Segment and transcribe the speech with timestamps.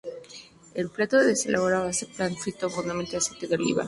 [0.73, 3.79] El plato se elabora a base de pan frito en abundante aceite de oliva.